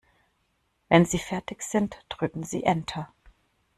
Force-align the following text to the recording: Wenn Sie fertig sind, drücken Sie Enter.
Wenn 0.89 1.05
Sie 1.05 1.19
fertig 1.19 1.61
sind, 1.61 2.03
drücken 2.09 2.41
Sie 2.41 2.63
Enter. 2.63 3.13